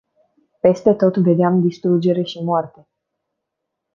Peste 0.63 0.93
tot 0.93 1.17
vedeam 1.17 1.61
distrugere 1.61 2.21
și 2.23 2.43
moarte. 2.43 2.87